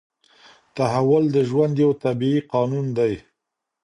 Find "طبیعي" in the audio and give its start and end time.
2.03-2.41